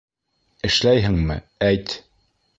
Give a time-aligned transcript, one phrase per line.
[0.69, 1.37] Эшләйһеңме,
[1.69, 1.97] әйт!